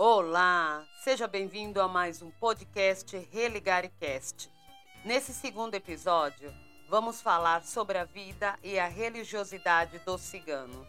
Olá, 0.00 0.86
seja 1.02 1.26
bem-vindo 1.26 1.80
a 1.80 1.88
mais 1.88 2.22
um 2.22 2.30
podcast 2.30 3.16
Religaricast. 3.32 4.48
Nesse 5.04 5.34
segundo 5.34 5.74
episódio, 5.74 6.54
vamos 6.88 7.20
falar 7.20 7.64
sobre 7.64 7.98
a 7.98 8.04
vida 8.04 8.56
e 8.62 8.78
a 8.78 8.86
religiosidade 8.86 9.98
dos 10.06 10.20
ciganos. 10.20 10.86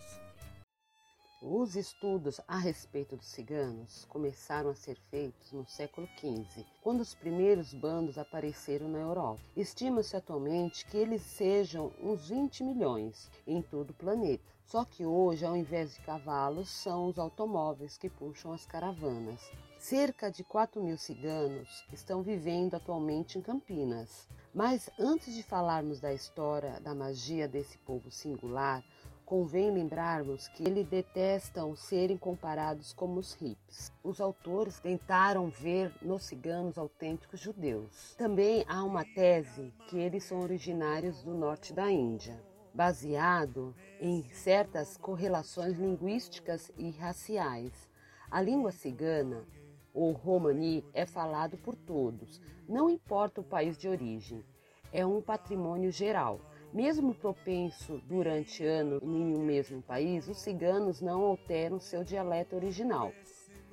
Os 1.42 1.78
estudos 1.78 2.42
a 2.50 2.58
respeito 2.58 3.16
dos 3.16 3.28
ciganos 3.28 4.04
começaram 4.10 4.72
a 4.72 4.76
ser 4.76 4.98
feitos 5.10 5.54
no 5.54 5.66
século 5.66 6.06
XV, 6.18 6.66
quando 6.82 7.00
os 7.00 7.16
primeiros 7.16 7.74
bandos 7.74 8.18
apareceram 8.18 8.90
na 8.90 9.00
Europa. 9.00 9.42
Estima-se 9.56 10.18
atualmente 10.18 10.86
que 10.86 10.98
eles 10.98 11.22
sejam 11.22 11.94
uns 12.04 12.28
20 12.28 12.66
milhões 12.66 13.32
em 13.48 13.62
todo 13.62 13.92
o 13.92 13.94
planeta. 13.94 14.44
Só 14.66 14.84
que 14.84 15.06
hoje, 15.06 15.46
ao 15.46 15.56
invés 15.56 15.94
de 15.94 16.02
cavalos, 16.02 16.70
são 16.70 17.08
os 17.08 17.18
automóveis 17.18 17.98
que 17.98 18.10
puxam 18.10 18.52
as 18.52 18.66
caravanas. 18.66 19.40
Cerca 19.80 20.30
de 20.30 20.44
4 20.44 20.84
mil 20.84 20.98
ciganos 20.98 21.86
estão 21.94 22.22
vivendo 22.22 22.76
atualmente 22.76 23.38
em 23.40 23.42
Campinas. 23.42 24.28
Mas 24.54 24.90
antes 25.00 25.34
de 25.34 25.42
falarmos 25.42 26.02
da 26.02 26.14
história 26.14 26.82
da 26.82 26.94
magia 26.94 27.48
desse 27.48 27.78
povo 27.78 28.12
singular, 28.12 28.84
Convém 29.30 29.70
lembrarmos 29.70 30.48
que 30.48 30.68
eles 30.68 30.88
detestam 30.88 31.76
serem 31.76 32.18
comparados 32.18 32.92
como 32.94 33.20
os 33.20 33.36
hippies. 33.36 33.94
Os 34.04 34.20
autores 34.20 34.80
tentaram 34.80 35.52
ver 35.52 35.94
nos 36.02 36.24
ciganos 36.24 36.80
autênticos 36.80 37.40
judeus. 37.40 38.16
Também 38.18 38.66
há 38.68 38.84
uma 38.84 39.06
tese 39.06 39.72
que 39.88 40.00
eles 40.00 40.24
são 40.24 40.40
originários 40.40 41.22
do 41.22 41.36
norte 41.36 41.72
da 41.72 41.92
Índia, 41.92 42.44
baseado 42.74 43.76
em 44.02 44.24
certas 44.30 44.98
correlações 44.98 45.78
linguísticas 45.78 46.72
e 46.76 46.90
raciais. 46.90 47.88
A 48.32 48.42
língua 48.42 48.72
cigana 48.72 49.46
ou 49.94 50.12
romani 50.12 50.84
é 50.92 51.06
falado 51.06 51.56
por 51.56 51.76
todos, 51.76 52.42
não 52.68 52.90
importa 52.90 53.42
o 53.42 53.44
país 53.44 53.78
de 53.78 53.88
origem. 53.88 54.44
É 54.92 55.06
um 55.06 55.22
patrimônio 55.22 55.92
geral 55.92 56.42
mesmo 56.74 57.14
propenso 57.14 58.02
durante 58.08 58.64
anos 58.64 59.02
em 59.02 59.36
um 59.36 59.44
mesmo 59.44 59.82
país, 59.82 60.28
os 60.28 60.40
ciganos 60.40 61.02
não 61.02 61.22
alteram 61.22 61.80
seu 61.80 62.04
dialeto 62.04 62.56
original. 62.56 63.12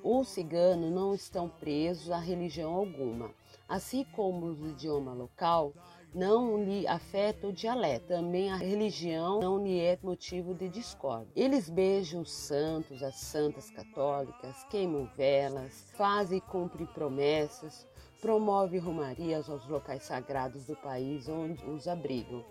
Os 0.03 0.29
ciganos 0.29 0.91
não 0.91 1.13
estão 1.13 1.49
presos 1.49 2.11
a 2.11 2.17
religião 2.17 2.73
alguma, 2.73 3.31
assim 3.67 4.03
como 4.15 4.47
o 4.47 4.69
idioma 4.69 5.13
local 5.13 5.73
não 6.13 6.63
lhe 6.63 6.87
afeta 6.87 7.47
o 7.47 7.53
dialeto, 7.53 8.07
também 8.07 8.49
a 8.51 8.55
religião 8.55 9.39
não 9.39 9.63
lhe 9.63 9.79
é 9.79 9.99
motivo 10.01 10.55
de 10.55 10.69
discórdia. 10.69 11.31
Eles 11.35 11.69
beijam 11.69 12.21
os 12.21 12.31
santos, 12.31 13.03
as 13.03 13.15
santas 13.15 13.69
católicas, 13.69 14.63
queimam 14.69 15.09
velas, 15.15 15.91
fazem 15.95 16.37
e 16.37 16.41
cumprem 16.41 16.87
promessas, 16.87 17.85
promovem 18.21 18.79
romarias 18.79 19.49
aos 19.49 19.67
locais 19.67 20.03
sagrados 20.03 20.65
do 20.65 20.75
país 20.77 21.27
onde 21.27 21.63
os 21.69 21.87
abrigam 21.87 22.43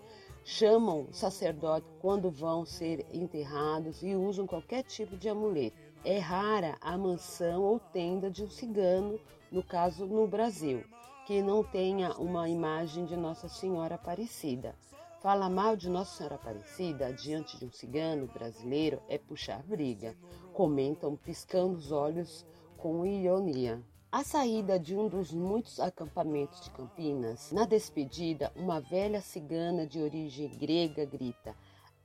chamam 0.49 1.09
sacerdote 1.11 1.85
quando 1.99 2.31
vão 2.31 2.65
ser 2.65 3.05
enterrados 3.11 4.01
e 4.01 4.15
usam 4.15 4.47
qualquer 4.47 4.81
tipo 4.81 5.17
de 5.17 5.27
amuleto. 5.27 5.75
É 6.05 6.19
rara 6.19 6.77
a 6.79 6.97
mansão 6.97 7.63
ou 7.63 7.81
tenda 7.81 8.31
de 8.31 8.45
um 8.45 8.49
cigano, 8.49 9.19
no 9.51 9.61
caso 9.61 10.05
no 10.05 10.25
Brasil, 10.25 10.85
que 11.25 11.41
não 11.41 11.65
tenha 11.65 12.13
uma 12.13 12.47
imagem 12.47 13.03
de 13.03 13.17
Nossa 13.17 13.49
Senhora 13.49 13.95
Aparecida. 13.95 14.73
Fala 15.19 15.49
mal 15.49 15.75
de 15.75 15.89
Nossa 15.89 16.15
Senhora 16.15 16.35
Aparecida 16.35 17.11
diante 17.11 17.59
de 17.59 17.65
um 17.65 17.71
cigano 17.71 18.25
brasileiro 18.27 19.01
é 19.09 19.17
puxar 19.17 19.61
briga. 19.63 20.15
Comentam 20.53 21.17
piscando 21.17 21.75
os 21.75 21.91
olhos 21.91 22.45
com 22.77 23.05
ironia. 23.05 23.83
A 24.09 24.23
saída 24.23 24.79
de 24.79 24.95
um 24.95 25.09
dos 25.09 25.33
muitos 25.33 25.81
acampamentos 25.81 26.61
de 26.61 26.71
Campinas, 26.71 27.51
na 27.51 27.65
despedida, 27.65 28.53
uma 28.55 28.79
velha 28.79 29.19
cigana 29.19 29.85
de 29.85 30.01
origem 30.01 30.47
grega 30.47 31.03
grita: 31.03 31.53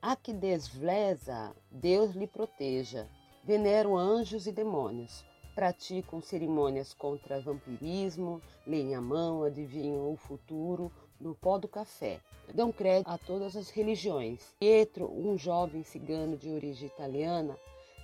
A 0.02 0.16
que 0.16 0.32
desvleza, 0.32 1.54
Deus 1.70 2.10
lhe 2.16 2.26
proteja. 2.26 3.08
Veneram 3.44 3.96
anjos 3.96 4.48
e 4.48 4.52
demônios, 4.52 5.24
praticam 5.54 6.20
cerimônias 6.20 6.92
contra 6.92 7.40
vampirismo, 7.40 8.42
leem 8.66 8.96
a 8.96 9.00
mão, 9.00 9.44
adivinham 9.44 10.12
o 10.12 10.16
futuro 10.16 10.90
no 11.20 11.36
pó 11.36 11.56
do 11.56 11.68
café. 11.68 12.20
Dão 12.52 12.72
crédito 12.72 13.08
a 13.08 13.16
todas 13.16 13.54
as 13.54 13.70
religiões. 13.70 14.56
Pietro, 14.58 15.08
um 15.08 15.38
jovem 15.38 15.84
cigano 15.84 16.36
de 16.36 16.50
origem 16.50 16.88
italiana, 16.88 17.56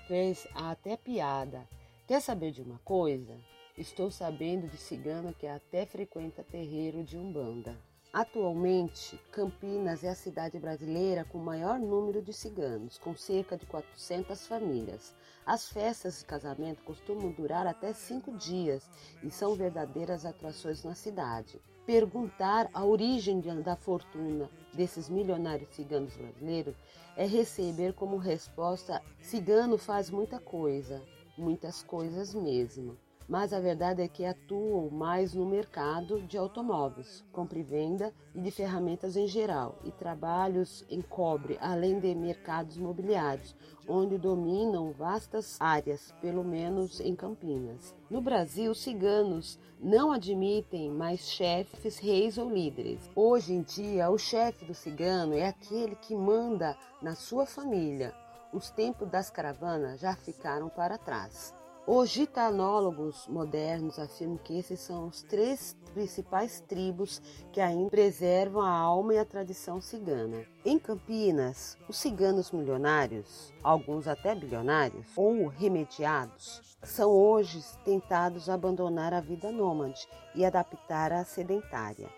fez 0.06 0.46
até 0.54 0.96
piada. 0.96 1.68
Quer 2.06 2.22
saber 2.22 2.52
de 2.52 2.62
uma 2.62 2.78
coisa? 2.84 3.36
Estou 3.78 4.10
sabendo 4.10 4.66
de 4.66 4.76
cigana 4.76 5.32
que 5.32 5.46
até 5.46 5.86
frequenta 5.86 6.42
terreiro 6.42 7.04
de 7.04 7.16
Umbanda. 7.16 7.78
Atualmente, 8.12 9.16
Campinas 9.30 10.02
é 10.02 10.08
a 10.08 10.16
cidade 10.16 10.58
brasileira 10.58 11.24
com 11.24 11.38
maior 11.38 11.78
número 11.78 12.20
de 12.20 12.32
ciganos, 12.32 12.98
com 12.98 13.14
cerca 13.14 13.56
de 13.56 13.64
400 13.66 14.48
famílias. 14.48 15.14
As 15.46 15.68
festas 15.68 16.18
de 16.18 16.24
casamento 16.24 16.82
costumam 16.82 17.30
durar 17.30 17.68
até 17.68 17.92
cinco 17.92 18.36
dias 18.36 18.90
e 19.22 19.30
são 19.30 19.54
verdadeiras 19.54 20.26
atrações 20.26 20.82
na 20.82 20.96
cidade. 20.96 21.60
Perguntar 21.86 22.68
a 22.74 22.84
origem 22.84 23.40
da 23.62 23.76
fortuna 23.76 24.50
desses 24.74 25.08
milionários 25.08 25.72
ciganos 25.76 26.16
brasileiros 26.16 26.74
é 27.16 27.24
receber 27.24 27.92
como 27.92 28.16
resposta: 28.16 29.00
cigano 29.20 29.78
faz 29.78 30.10
muita 30.10 30.40
coisa, 30.40 31.00
muitas 31.36 31.80
coisas 31.80 32.34
mesmo 32.34 32.98
mas 33.28 33.52
a 33.52 33.60
verdade 33.60 34.00
é 34.00 34.08
que 34.08 34.24
atuam 34.24 34.88
mais 34.90 35.34
no 35.34 35.44
mercado 35.44 36.22
de 36.22 36.38
automóveis, 36.38 37.22
compra 37.30 37.58
e 37.58 37.62
venda 37.62 38.12
e 38.34 38.40
de 38.40 38.50
ferramentas 38.50 39.16
em 39.16 39.26
geral, 39.26 39.78
e 39.84 39.92
trabalhos 39.92 40.84
em 40.88 41.02
cobre, 41.02 41.58
além 41.60 42.00
de 42.00 42.14
mercados 42.14 42.76
imobiliários, 42.76 43.54
onde 43.86 44.16
dominam 44.16 44.92
vastas 44.92 45.56
áreas, 45.60 46.14
pelo 46.22 46.42
menos 46.42 47.00
em 47.00 47.14
Campinas. 47.14 47.94
No 48.08 48.22
Brasil, 48.22 48.74
ciganos 48.74 49.58
não 49.78 50.10
admitem 50.10 50.90
mais 50.90 51.20
chefes, 51.20 51.98
reis 51.98 52.38
ou 52.38 52.50
líderes. 52.50 53.10
Hoje 53.14 53.52
em 53.52 53.62
dia, 53.62 54.10
o 54.10 54.18
chefe 54.18 54.64
do 54.64 54.74
cigano 54.74 55.34
é 55.34 55.46
aquele 55.46 55.94
que 55.96 56.16
manda 56.16 56.76
na 57.02 57.14
sua 57.14 57.44
família. 57.44 58.14
Os 58.52 58.70
tempos 58.70 59.08
das 59.10 59.28
caravanas 59.28 60.00
já 60.00 60.16
ficaram 60.16 60.70
para 60.70 60.96
trás. 60.96 61.57
Os 61.90 62.10
gitanólogos 62.10 63.26
modernos 63.28 63.98
afirmam 63.98 64.36
que 64.36 64.58
esses 64.58 64.78
são 64.78 65.06
os 65.06 65.22
três 65.22 65.74
principais 65.94 66.60
tribos 66.60 67.18
que 67.50 67.62
ainda 67.62 67.88
preservam 67.88 68.60
a 68.60 68.70
alma 68.70 69.14
e 69.14 69.18
a 69.18 69.24
tradição 69.24 69.80
cigana. 69.80 70.44
Em 70.66 70.78
Campinas, 70.78 71.78
os 71.88 71.96
ciganos 71.96 72.50
milionários, 72.52 73.54
alguns 73.62 74.06
até 74.06 74.34
bilionários, 74.34 75.06
ou 75.16 75.46
remediados, 75.46 76.76
são 76.82 77.10
hoje 77.10 77.64
tentados 77.86 78.50
abandonar 78.50 79.14
a 79.14 79.22
vida 79.22 79.50
nômade 79.50 80.06
e 80.34 80.44
adaptar 80.44 81.10
à 81.10 81.24
sedentária. 81.24 82.10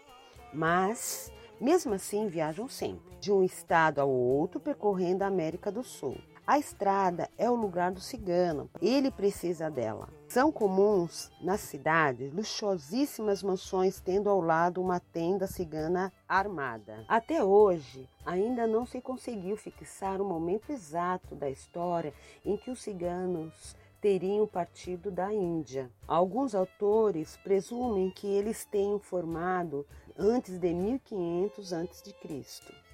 Mas, 0.53 1.33
mesmo 1.61 1.95
assim, 1.95 2.27
viajam 2.27 2.69
sempre, 2.69 3.17
de 3.21 3.31
um 3.31 3.45
estado 3.45 4.01
ao 4.01 4.11
outro, 4.11 4.59
percorrendo 4.59 5.23
a 5.23 5.29
América 5.29 5.71
do 5.71 5.85
Sul. 5.85 6.17
A 6.51 6.59
estrada 6.59 7.31
é 7.39 7.49
o 7.49 7.55
lugar 7.55 7.93
do 7.93 8.01
cigano, 8.01 8.69
ele 8.83 9.09
precisa 9.09 9.71
dela. 9.71 10.09
São 10.27 10.51
comuns 10.51 11.31
nas 11.41 11.61
cidades 11.61 12.35
luxuosíssimas 12.35 13.41
mansões 13.41 14.01
tendo 14.01 14.29
ao 14.29 14.41
lado 14.41 14.83
uma 14.83 14.99
tenda 14.99 15.47
cigana 15.47 16.13
armada. 16.29 17.05
Até 17.07 17.41
hoje, 17.45 18.09
ainda 18.27 18.67
não 18.67 18.85
se 18.85 19.01
conseguiu 19.01 19.57
fixar 19.57 20.21
o 20.21 20.25
momento 20.25 20.73
exato 20.73 21.37
da 21.37 21.49
história 21.49 22.13
em 22.45 22.57
que 22.57 22.69
os 22.69 22.83
ciganos 22.83 23.77
teriam 24.01 24.47
partido 24.47 25.11
da 25.11 25.33
Índia. 25.33 25.91
Alguns 26.07 26.55
autores 26.55 27.37
presumem 27.45 28.11
que 28.11 28.27
eles 28.27 28.65
tenham 28.65 28.99
formado 28.99 29.87
antes 30.19 30.59
de 30.59 30.73
1500 30.73 31.73
a.C 31.73 32.15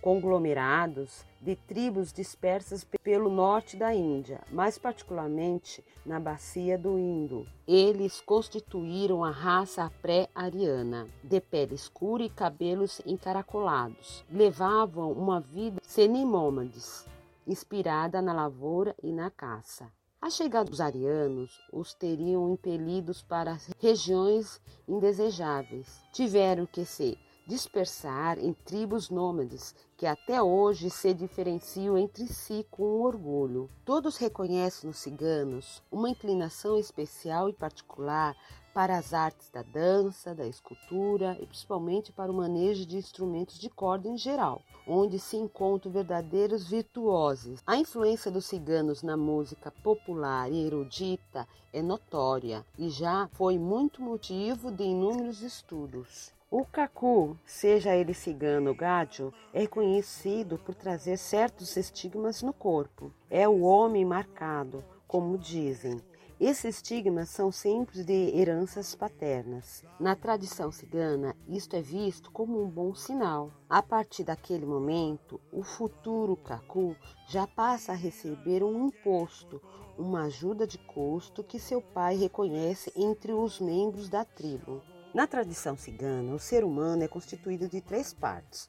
conglomerados 0.06 1.24
de 1.40 1.56
tribos 1.56 2.12
dispersas 2.12 2.86
pelo 3.02 3.28
norte 3.28 3.76
da 3.76 3.92
Índia, 3.92 4.40
mais 4.52 4.78
particularmente 4.78 5.84
na 6.04 6.20
bacia 6.20 6.78
do 6.78 6.96
Indo. 6.96 7.44
Eles 7.66 8.20
constituíram 8.20 9.24
a 9.24 9.32
raça 9.32 9.90
pré-ariana, 10.00 11.08
de 11.24 11.40
pele 11.40 11.74
escura 11.74 12.22
e 12.22 12.30
cabelos 12.30 13.02
encaracolados. 13.04 14.24
Levavam 14.30 15.10
uma 15.10 15.40
vida 15.40 15.80
semimômades, 15.82 17.04
inspirada 17.44 18.22
na 18.22 18.32
lavoura 18.32 18.94
e 19.02 19.10
na 19.10 19.28
caça. 19.28 19.90
A 20.20 20.30
chegada 20.30 20.70
dos 20.70 20.80
arianos 20.80 21.60
os 21.72 21.92
teriam 21.94 22.50
impelidos 22.52 23.22
para 23.22 23.58
regiões 23.78 24.60
indesejáveis. 24.88 26.02
Tiveram 26.12 26.66
que 26.66 26.84
se 26.84 27.18
dispersar 27.46 28.38
em 28.38 28.52
tribos 28.52 29.08
nômades 29.08 29.74
que 29.96 30.04
até 30.04 30.42
hoje 30.42 30.90
se 30.90 31.14
diferenciam 31.14 31.96
entre 31.96 32.26
si 32.26 32.66
com 32.70 33.00
orgulho. 33.02 33.70
Todos 33.84 34.16
reconhecem 34.16 34.88
nos 34.88 34.98
ciganos 34.98 35.82
uma 35.92 36.10
inclinação 36.10 36.76
especial 36.76 37.48
e 37.48 37.52
particular 37.52 38.34
para 38.76 38.98
as 38.98 39.14
artes 39.14 39.48
da 39.48 39.62
dança, 39.62 40.34
da 40.34 40.46
escultura 40.46 41.34
e 41.40 41.46
principalmente 41.46 42.12
para 42.12 42.30
o 42.30 42.34
manejo 42.34 42.84
de 42.84 42.98
instrumentos 42.98 43.58
de 43.58 43.70
corda 43.70 44.06
em 44.06 44.18
geral, 44.18 44.60
onde 44.86 45.18
se 45.18 45.34
encontram 45.34 45.90
verdadeiros 45.90 46.68
virtuosos. 46.68 47.62
A 47.66 47.78
influência 47.78 48.30
dos 48.30 48.44
ciganos 48.44 49.02
na 49.02 49.16
música 49.16 49.70
popular 49.82 50.52
e 50.52 50.66
erudita 50.66 51.48
é 51.72 51.80
notória 51.80 52.66
e 52.76 52.90
já 52.90 53.30
foi 53.32 53.58
muito 53.58 54.02
motivo 54.02 54.70
de 54.70 54.84
inúmeros 54.84 55.40
estudos. 55.40 56.34
O 56.50 56.62
cacu, 56.66 57.34
seja 57.46 57.96
ele 57.96 58.12
cigano 58.12 58.68
ou 58.68 58.76
gádio, 58.76 59.32
é 59.54 59.66
conhecido 59.66 60.58
por 60.58 60.74
trazer 60.74 61.16
certos 61.16 61.78
estigmas 61.78 62.42
no 62.42 62.52
corpo. 62.52 63.10
É 63.30 63.48
o 63.48 63.62
homem 63.62 64.04
marcado, 64.04 64.84
como 65.08 65.38
dizem, 65.38 65.98
esses 66.38 66.76
estigmas 66.76 67.30
são 67.30 67.50
sempre 67.50 68.04
de 68.04 68.36
heranças 68.36 68.94
paternas. 68.94 69.82
Na 69.98 70.14
tradição 70.14 70.70
cigana, 70.70 71.34
isto 71.48 71.74
é 71.74 71.80
visto 71.80 72.30
como 72.30 72.62
um 72.62 72.68
bom 72.68 72.94
sinal. 72.94 73.50
A 73.70 73.82
partir 73.82 74.22
daquele 74.22 74.66
momento, 74.66 75.40
o 75.50 75.62
futuro 75.62 76.36
cacu 76.36 76.94
já 77.26 77.46
passa 77.46 77.92
a 77.92 77.94
receber 77.94 78.62
um 78.62 78.88
imposto, 78.88 79.62
uma 79.96 80.24
ajuda 80.24 80.66
de 80.66 80.76
custo 80.76 81.42
que 81.42 81.58
seu 81.58 81.80
pai 81.80 82.16
reconhece 82.16 82.92
entre 82.94 83.32
os 83.32 83.58
membros 83.58 84.10
da 84.10 84.22
tribo. 84.22 84.82
Na 85.14 85.26
tradição 85.26 85.74
cigana, 85.74 86.34
o 86.34 86.38
ser 86.38 86.64
humano 86.64 87.02
é 87.02 87.08
constituído 87.08 87.66
de 87.66 87.80
três 87.80 88.12
partes. 88.12 88.68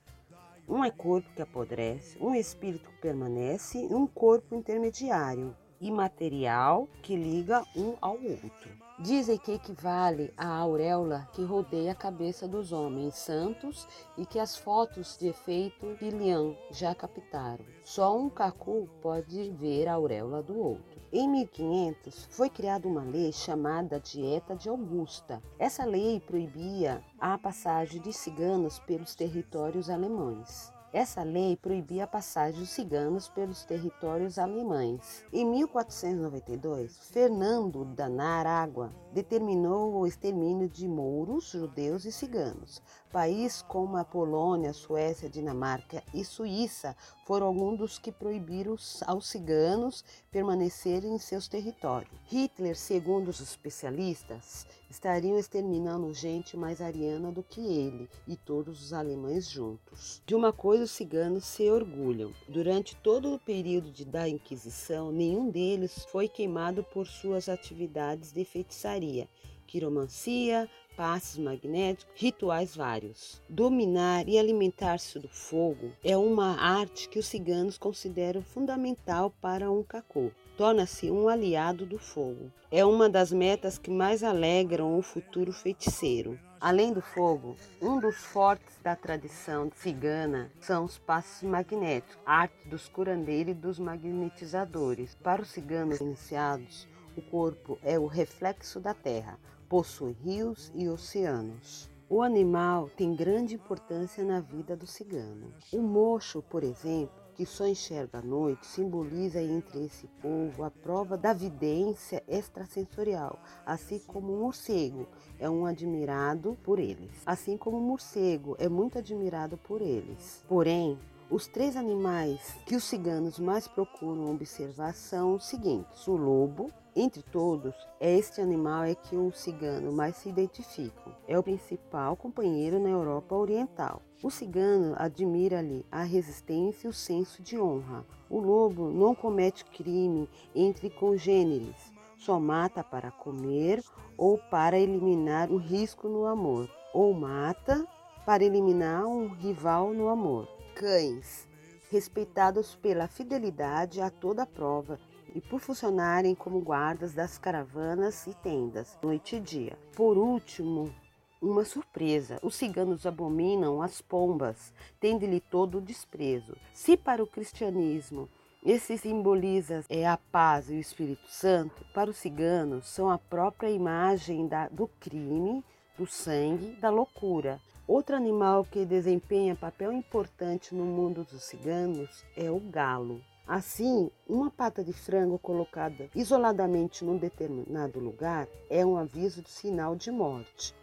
Um 0.65 0.85
é 0.85 0.91
corpo 0.91 1.29
que 1.35 1.41
apodrece, 1.41 2.17
um 2.17 2.33
espírito 2.33 2.89
que 2.89 3.01
permanece 3.01 3.77
e 3.77 3.93
um 3.93 4.07
corpo 4.07 4.55
intermediário 4.55 5.53
imaterial 5.79 6.87
que 7.01 7.15
liga 7.15 7.63
um 7.75 7.95
ao 8.01 8.13
outro. 8.13 8.87
Dizem 8.99 9.37
que 9.37 9.51
equivale 9.51 10.33
à 10.35 10.47
auréola 10.47 11.29
que 11.33 11.43
rodeia 11.43 11.91
a 11.91 11.95
cabeça 11.95 12.47
dos 12.47 12.71
homens 12.71 13.13
santos 13.13 13.87
e 14.17 14.25
que 14.25 14.39
as 14.39 14.57
fotos 14.57 15.15
de 15.19 15.27
efeito 15.27 15.95
Lilian 16.01 16.55
já 16.71 16.95
captaram. 16.95 17.63
Só 17.83 18.17
um 18.17 18.27
cacu 18.27 18.89
pode 18.99 19.51
ver 19.51 19.87
a 19.87 19.93
auréola 19.93 20.41
do 20.41 20.57
outro. 20.57 20.99
Em 21.13 21.29
1500 21.29 22.25
foi 22.31 22.49
criada 22.49 22.87
uma 22.87 23.03
lei 23.03 23.31
chamada 23.31 23.99
Dieta 23.99 24.55
de 24.55 24.67
Augusta. 24.67 25.43
Essa 25.59 25.85
lei 25.85 26.19
proibia 26.19 27.03
a 27.19 27.37
passagem 27.37 28.01
de 28.01 28.11
ciganos 28.11 28.79
pelos 28.79 29.13
territórios 29.13 29.91
alemães. 29.91 30.75
Essa 30.93 31.21
lei 31.21 31.57
proibia 31.57 32.05
a 32.05 32.07
passagem 32.07 32.61
dos 32.61 32.69
ciganos 32.69 33.27
pelos 33.27 33.65
territórios 33.65 34.39
alemães. 34.39 35.21
Em 35.33 35.45
1492, 35.45 36.97
Fernando 37.11 37.83
da 37.83 38.07
Naragua 38.07 38.93
determinou 39.11 39.93
o 39.93 40.07
extermínio 40.07 40.69
de 40.69 40.87
mouros, 40.87 41.49
judeus 41.49 42.05
e 42.05 42.11
ciganos. 42.11 42.81
Países 43.11 43.61
como 43.61 43.97
a 43.97 44.05
Polônia, 44.05 44.71
Suécia, 44.71 45.29
Dinamarca 45.29 46.01
e 46.13 46.23
Suíça 46.23 46.95
foram 47.25 47.47
alguns 47.47 47.77
dos 47.77 47.99
que 47.99 48.11
proibiram 48.11 48.77
aos 49.05 49.27
ciganos 49.27 50.05
permanecerem 50.31 51.13
em 51.13 51.19
seus 51.19 51.49
territórios. 51.49 52.11
Hitler, 52.27 52.77
segundo 52.77 53.27
os 53.27 53.41
especialistas, 53.41 54.65
estaria 54.89 55.39
exterminando 55.39 56.13
gente 56.13 56.55
mais 56.55 56.81
ariana 56.81 57.31
do 57.31 57.43
que 57.43 57.61
ele 57.61 58.09
e 58.27 58.35
todos 58.35 58.81
os 58.81 58.93
alemães 58.93 59.49
juntos. 59.49 60.21
De 60.25 60.35
uma 60.35 60.53
coisa 60.53 60.83
os 60.83 60.91
ciganos 60.91 61.45
se 61.45 61.69
orgulham. 61.69 62.31
Durante 62.47 62.95
todo 62.95 63.33
o 63.33 63.39
período 63.39 63.91
de, 63.91 64.05
da 64.05 64.27
Inquisição, 64.27 65.11
nenhum 65.11 65.49
deles 65.49 66.05
foi 66.11 66.27
queimado 66.27 66.83
por 66.83 67.07
suas 67.07 67.49
atividades 67.49 68.31
de 68.31 68.43
feitiçaria 68.43 69.27
quiromancia, 69.67 70.67
passes 70.95 71.37
magnéticos, 71.37 72.11
rituais 72.15 72.75
vários. 72.75 73.41
Dominar 73.47 74.27
e 74.27 74.39
alimentar-se 74.39 75.19
do 75.19 75.27
fogo 75.27 75.91
é 76.03 76.17
uma 76.17 76.59
arte 76.59 77.09
que 77.09 77.19
os 77.19 77.27
ciganos 77.27 77.77
consideram 77.77 78.41
fundamental 78.41 79.29
para 79.41 79.69
um 79.69 79.83
cacô. 79.83 80.31
Torna-se 80.57 81.11
um 81.11 81.29
aliado 81.29 81.85
do 81.85 81.99
fogo. 81.99 82.51
É 82.71 82.83
uma 82.83 83.07
das 83.07 83.31
metas 83.31 83.77
que 83.77 83.91
mais 83.91 84.23
alegram 84.23 84.97
o 84.97 85.03
futuro 85.03 85.53
feiticeiro. 85.53 86.39
Além 86.59 86.91
do 86.91 86.99
fogo, 86.99 87.55
um 87.79 87.99
dos 87.99 88.15
fortes 88.15 88.75
da 88.81 88.95
tradição 88.95 89.71
cigana 89.75 90.51
são 90.59 90.83
os 90.83 90.97
passos 90.97 91.47
magnéticos, 91.47 92.17
arte 92.25 92.67
dos 92.67 92.89
curandeiros 92.89 93.51
e 93.51 93.53
dos 93.53 93.77
magnetizadores. 93.77 95.13
Para 95.21 95.43
os 95.43 95.49
ciganos 95.49 96.01
iniciados, 96.01 96.87
o 97.15 97.21
corpo 97.21 97.77
é 97.83 97.99
o 97.99 98.07
reflexo 98.07 98.79
da 98.79 98.95
terra, 98.95 99.37
possui 99.69 100.17
rios 100.23 100.71
e 100.73 100.89
oceanos. 100.89 101.87
O 102.09 102.23
animal 102.23 102.89
tem 102.97 103.15
grande 103.15 103.53
importância 103.53 104.23
na 104.23 104.39
vida 104.39 104.75
do 104.75 104.87
cigano. 104.87 105.53
O 105.71 105.81
mocho, 105.83 106.41
por 106.41 106.63
exemplo, 106.63 107.26
que 107.37 107.45
só 107.45 107.67
enxerga 107.67 108.17
à 108.17 108.21
noite, 108.21 108.65
simboliza 108.65 109.39
entre 109.39 109.85
esse 109.85 110.07
povo 110.19 110.63
a 110.63 110.71
prova 110.71 111.15
da 111.15 111.33
vidência 111.33 112.23
extrasensorial, 112.27 113.39
assim 113.63 113.99
como 113.99 114.33
o 114.33 114.39
morcego 114.39 115.07
é 115.39 115.47
um 115.47 115.63
admirado 115.63 116.57
por 116.63 116.79
eles. 116.79 117.11
Assim 117.27 117.55
como 117.55 117.77
o 117.77 117.81
morcego 117.81 118.55
é 118.57 118.67
muito 118.67 118.97
admirado 118.97 119.55
por 119.55 119.83
eles. 119.83 120.43
Porém, 120.47 120.97
os 121.29 121.45
três 121.45 121.75
animais 121.75 122.55
que 122.65 122.75
os 122.75 122.85
ciganos 122.85 123.37
mais 123.37 123.67
procuram 123.67 124.31
observar 124.31 124.95
são 124.95 125.35
os 125.35 125.45
seguintes: 125.45 126.07
o 126.07 126.15
lobo, 126.15 126.71
entre 126.99 127.21
todos, 127.21 127.75
é 127.99 128.17
este 128.17 128.41
animal 128.41 128.83
é 128.83 128.95
que 128.95 129.15
o 129.15 129.31
cigano 129.31 129.91
mais 129.91 130.15
se 130.15 130.29
identifica. 130.29 131.15
É 131.27 131.37
o 131.37 131.43
principal 131.43 132.17
companheiro 132.17 132.79
na 132.79 132.89
Europa 132.89 133.35
Oriental. 133.35 134.01
O 134.23 134.31
cigano 134.31 134.95
admira-lhe 134.97 135.85
a 135.91 136.01
resistência 136.01 136.87
e 136.87 136.89
o 136.89 136.93
senso 136.93 137.43
de 137.43 137.55
honra. 137.55 138.03
O 138.27 138.39
lobo 138.39 138.89
não 138.89 139.13
comete 139.13 139.63
crime 139.63 140.27
entre 140.55 140.89
congêneres, 140.89 141.93
só 142.17 142.39
mata 142.39 142.83
para 142.83 143.11
comer 143.11 143.83
ou 144.17 144.39
para 144.49 144.79
eliminar 144.79 145.51
o 145.51 145.57
risco 145.57 146.07
no 146.07 146.25
amor, 146.25 146.67
ou 146.95 147.13
mata 147.13 147.85
para 148.25 148.43
eliminar 148.43 149.05
um 149.05 149.27
rival 149.27 149.93
no 149.93 150.09
amor. 150.09 150.47
Cães, 150.73 151.47
respeitados 151.91 152.75
pela 152.75 153.07
fidelidade 153.07 154.01
a 154.01 154.09
toda 154.09 154.47
prova 154.47 154.99
e 155.37 155.41
por 155.41 155.59
funcionarem 155.59 156.33
como 156.33 156.59
guardas 156.59 157.13
das 157.13 157.37
caravanas 157.37 158.25
e 158.25 158.33
tendas, 158.33 158.97
noite 159.03 159.35
e 159.35 159.39
dia. 159.39 159.77
Por 159.95 160.17
último, 160.17 160.91
uma 161.39 161.63
surpresa: 161.63 162.39
os 162.41 162.55
ciganos 162.55 163.05
abominam 163.05 163.79
as 163.79 164.01
pombas, 164.01 164.73
tendo-lhe 164.99 165.39
todo 165.39 165.77
o 165.77 165.81
desprezo. 165.81 166.57
Se 166.73 166.97
para 166.97 167.21
o 167.21 167.27
cristianismo 167.27 168.27
esse 168.65 168.97
simboliza 168.97 169.85
é 169.87 170.07
a 170.07 170.17
paz 170.17 170.71
e 170.71 170.73
o 170.73 170.79
Espírito 170.79 171.29
Santo, 171.29 171.85
para 171.93 172.09
os 172.09 172.17
ciganos 172.17 172.87
são 172.87 173.07
a 173.07 173.19
própria 173.19 173.69
imagem 173.69 174.47
da, 174.47 174.67
do 174.69 174.87
crime, 174.99 175.63
do 175.95 176.07
sangue, 176.07 176.71
da 176.81 176.89
loucura. 176.89 177.61
Outro 177.87 178.15
animal 178.15 178.65
que 178.65 178.83
desempenha 178.85 179.55
papel 179.55 179.93
importante 179.93 180.73
no 180.73 180.83
mundo 180.83 181.23
dos 181.23 181.43
ciganos 181.43 182.25
é 182.35 182.49
o 182.49 182.59
galo. 182.59 183.21
Assim, 183.47 184.11
uma 184.27 184.51
pata 184.51 184.83
de 184.83 184.91
frango 184.91 185.39
colocada 185.39 186.09
isoladamente 186.13 187.05
num 187.05 187.17
determinado 187.17 187.97
lugar 187.97 188.45
é 188.69 188.85
um 188.85 188.97
aviso 188.97 189.41
de 189.41 189.49
sinal 189.49 189.95
de 189.95 190.11
morte. 190.11 190.75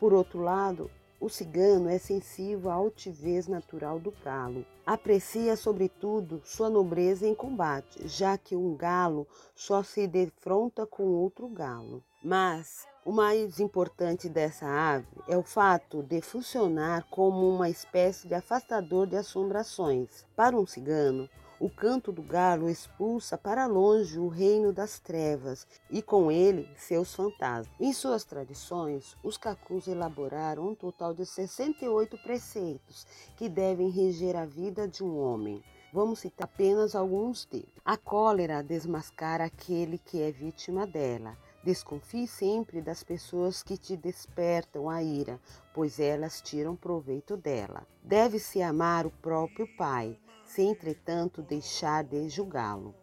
Por 0.00 0.14
outro 0.14 0.40
lado, 0.40 0.90
o 1.20 1.28
cigano 1.28 1.90
é 1.90 1.98
sensível 1.98 2.70
à 2.70 2.74
altivez 2.74 3.46
natural 3.46 3.98
do 3.98 4.14
galo. 4.24 4.64
Aprecia, 4.86 5.56
sobretudo, 5.56 6.40
sua 6.42 6.70
nobreza 6.70 7.26
em 7.26 7.34
combate, 7.34 8.08
já 8.08 8.38
que 8.38 8.56
um 8.56 8.74
galo 8.74 9.26
só 9.54 9.82
se 9.82 10.06
defronta 10.06 10.86
com 10.86 11.04
outro 11.04 11.46
galo. 11.48 12.02
Mas 12.24 12.86
o 13.04 13.12
mais 13.12 13.60
importante 13.60 14.26
dessa 14.28 14.66
ave 14.66 15.06
é 15.28 15.36
o 15.36 15.42
fato 15.42 16.02
de 16.02 16.22
funcionar 16.22 17.06
como 17.10 17.48
uma 17.48 17.68
espécie 17.68 18.26
de 18.26 18.34
afastador 18.34 19.06
de 19.06 19.16
assombrações. 19.16 20.26
Para 20.34 20.56
um 20.56 20.66
cigano, 20.66 21.28
o 21.58 21.70
canto 21.70 22.12
do 22.12 22.22
galo 22.22 22.68
expulsa 22.68 23.38
para 23.38 23.66
longe 23.66 24.18
o 24.18 24.28
reino 24.28 24.72
das 24.72 24.98
trevas 24.98 25.66
e 25.90 26.02
com 26.02 26.30
ele 26.30 26.68
seus 26.76 27.14
fantasmas. 27.14 27.74
Em 27.80 27.92
suas 27.92 28.24
tradições, 28.24 29.16
os 29.22 29.38
cacus 29.38 29.88
elaboraram 29.88 30.68
um 30.68 30.74
total 30.74 31.14
de 31.14 31.24
68 31.24 32.18
preceitos 32.18 33.06
que 33.36 33.48
devem 33.48 33.88
reger 33.88 34.36
a 34.36 34.44
vida 34.44 34.86
de 34.86 35.02
um 35.02 35.18
homem. 35.18 35.62
Vamos 35.92 36.18
citar 36.18 36.44
apenas 36.44 36.94
alguns 36.94 37.46
deles. 37.46 37.72
A 37.84 37.96
cólera 37.96 38.62
desmascara 38.62 39.44
aquele 39.44 39.96
que 39.96 40.20
é 40.20 40.30
vítima 40.30 40.86
dela. 40.86 41.36
Desconfie 41.64 42.28
sempre 42.28 42.82
das 42.82 43.02
pessoas 43.02 43.62
que 43.62 43.76
te 43.76 43.96
despertam 43.96 44.90
a 44.90 45.02
ira, 45.02 45.40
pois 45.72 45.98
elas 45.98 46.40
tiram 46.40 46.76
proveito 46.76 47.36
dela. 47.36 47.86
Deve-se 48.02 48.62
amar 48.62 49.06
o 49.06 49.10
próprio 49.10 49.66
pai, 49.76 50.18
sem 50.46 50.70
entretanto 50.70 51.42
deixar 51.42 52.04
de 52.04 52.28
julgá-lo. 52.28 52.94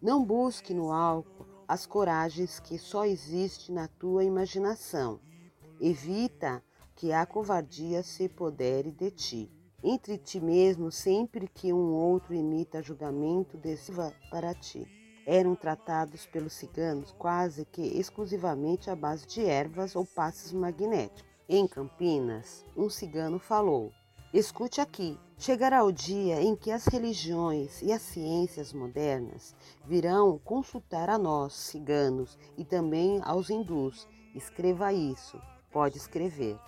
Não 0.00 0.24
busque 0.24 0.72
no 0.72 0.92
álcool 0.92 1.46
as 1.68 1.84
coragens 1.84 2.58
que 2.58 2.78
só 2.78 3.04
existem 3.04 3.74
na 3.74 3.86
tua 3.86 4.24
imaginação. 4.24 5.20
Evita 5.80 6.62
que 6.96 7.12
a 7.12 7.26
covardia 7.26 8.02
se 8.02 8.28
podere 8.28 8.90
de 8.90 9.10
ti. 9.10 9.50
Entre 9.82 10.18
ti 10.18 10.40
mesmo, 10.40 10.90
sempre 10.90 11.46
que 11.48 11.72
um 11.72 11.92
outro 11.92 12.34
imita 12.34 12.82
julgamento, 12.82 13.56
decisiva 13.56 14.12
para 14.30 14.54
ti 14.54 14.86
eram 15.26 15.54
tratados 15.54 16.26
pelos 16.26 16.54
ciganos 16.54 17.12
quase 17.12 17.64
que 17.64 17.82
exclusivamente 17.82 18.90
à 18.90 18.96
base 18.96 19.26
de 19.28 19.44
ervas 19.44 19.94
ou 19.94 20.04
passes 20.04 20.52
magnéticos. 20.52 21.30
Em 21.48 21.68
Campinas, 21.68 22.64
um 22.76 22.88
cigano 22.88 23.38
falou: 23.38 23.92
Escute 24.34 24.80
aqui, 24.80 25.16
chegará 25.40 25.82
o 25.82 25.90
dia 25.90 26.42
em 26.42 26.54
que 26.54 26.70
as 26.70 26.84
religiões 26.84 27.80
e 27.80 27.90
as 27.90 28.02
ciências 28.02 28.74
modernas 28.74 29.56
virão 29.86 30.38
consultar 30.44 31.08
a 31.08 31.16
nós, 31.16 31.54
ciganos, 31.54 32.38
e 32.58 32.64
também 32.64 33.18
aos 33.24 33.48
hindus. 33.48 34.06
Escreva 34.34 34.92
isso. 34.92 35.40
Pode 35.72 35.96
escrever. 35.96 36.58